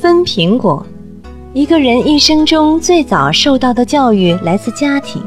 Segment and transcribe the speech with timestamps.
[0.00, 0.82] 分苹果。
[1.52, 5.22] 一个人一生中最早受到的教育来自家庭，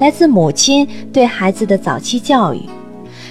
[0.00, 2.60] 来自母亲对孩子的早期教育。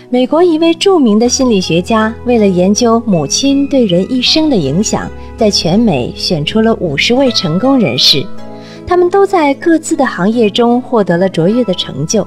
[0.10, 8.26] 美国一位著名的心理学家为了研究母亲对人一生的影响，在全美选出了五十位成功人士，
[8.88, 12.26] 他们都在各自的行业中获得了卓越的成就。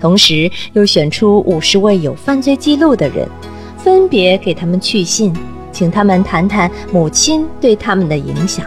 [0.00, 3.28] 同时，又选出五十位有犯罪记录的人，
[3.76, 5.34] 分别给他们去信，
[5.76, 8.64] 请他们谈谈母亲对他们的影响。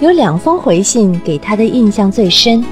[0.00, 2.64] 有两封回信给他的印象最深，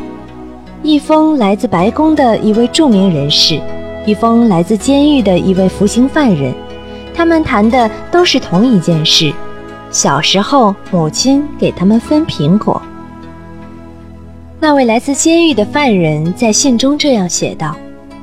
[0.83, 3.61] 一封来自白宫的一位著名人士，
[4.05, 6.53] 一封来自监狱的一位服刑犯人。
[7.15, 9.33] 他们谈的都是同一件事：
[9.93, 12.83] 小时候母亲给他们分苹果。
[14.59, 17.77] 那位来自监狱的犯人在信中这样写道：“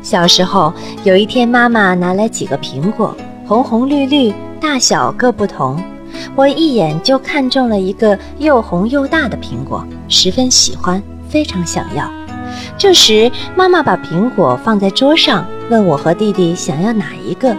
[0.04, 0.74] 小时候
[1.06, 3.16] 有一天，妈妈拿来几个苹果，
[3.48, 5.84] 红红绿绿，大小各不同。”
[6.36, 12.10] 我一眼就看中了一个又红又大的苹果，十分喜欢，非常想要。
[12.78, 17.56] 这时，妈妈把苹果放在桌上，问我和弟弟想要哪一个。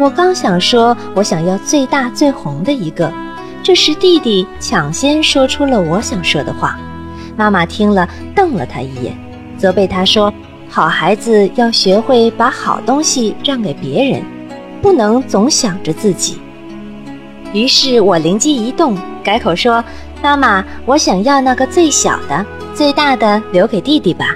[0.00, 3.12] 我刚想说我想要最大最红的一个，
[3.62, 6.78] 这时弟弟抢先说出了我想说的话。
[7.36, 9.16] 妈妈听了，瞪了他一眼，
[9.58, 10.32] 责备他说
[10.70, 14.22] ：“好孩子要学会把好东西让给别人，
[14.80, 16.38] 不能总想着自己。”
[17.52, 19.82] 于是我灵机一动，改口说
[20.22, 24.34] ：“妈妈，我想要那个最小的，最大的留给弟弟吧。”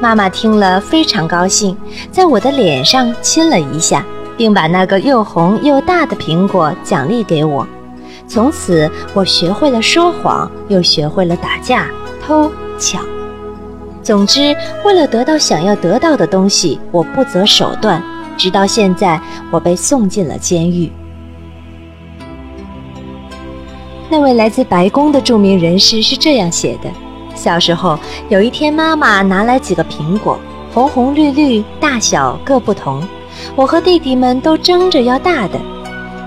[0.00, 1.76] 妈妈听了非常高兴，
[2.12, 4.04] 在我的脸上亲了一下，
[4.36, 7.66] 并把那个又红又大的苹果奖励给我。
[8.28, 11.88] 从此，我学会了说谎，又学会了打架、
[12.24, 13.04] 偷抢。
[14.00, 18.00] 总之，为了得到想要得到的东西，我不择手段。
[18.36, 20.92] 直到现在，我被送进了监狱。
[24.10, 26.90] 那位来自白宫的著名人士是这样写的：
[27.34, 27.98] 小时候
[28.30, 30.38] 有一天，妈妈拿来几个苹果，
[30.72, 33.06] 红红绿绿，大小各不同。
[33.54, 35.60] 我和弟弟们都争着要大的。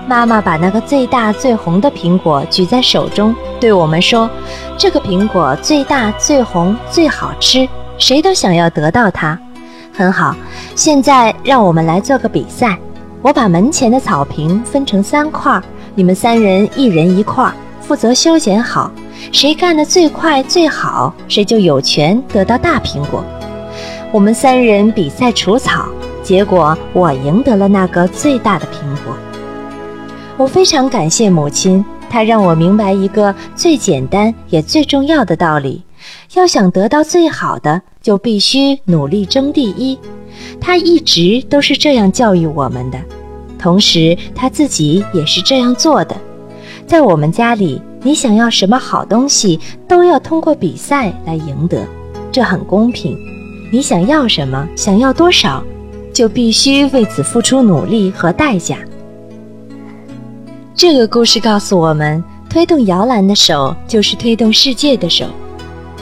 [0.06, 4.30] 妈妈把那个最大最红的苹果举在手中，对我们说
[4.78, 7.68] ：“这个苹果最大最红最好吃，
[7.98, 9.38] 谁都想要得到它。”
[9.92, 10.34] 很好，
[10.74, 12.78] 现在让我们来做个比赛。
[13.22, 15.60] 我把门前的草坪分成三块，
[15.94, 17.52] 你们三人一人一块。
[17.82, 18.90] 负责修剪好，
[19.32, 23.24] 谁干得最快最好，谁就有权得到大苹果。
[24.12, 25.88] 我们三人比赛除草，
[26.22, 29.14] 结果我赢得了那个最大的苹果。
[30.36, 35.82] 我非常感谢母亲，她让我明白一个最简单也最重要的道理：
[36.34, 39.98] 要想得到最好的，就必须努力争第一。
[40.60, 42.98] 她一直都是这样教育我们的，
[43.58, 46.16] 同时她自己也是这样做的。
[46.86, 51.86] 在我们家里，你想要什么好东西，都要通过比赛来赢得，
[52.30, 53.16] 这很公平。
[53.72, 55.62] 你想要什么，想要多少，
[56.12, 58.76] 就必须为此付出努力和代价。
[60.74, 65.24] 这个故事告诉我们，推动摇篮的手就是推动世界的手。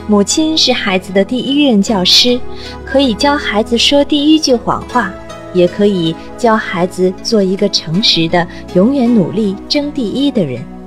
[0.09, 2.41] 母亲是孩子的第一任教师，
[2.85, 5.13] 可以教孩子说第一句谎话。
[5.53, 10.80] 也可以教孩子做一个诚实的、永远努力争第一的人。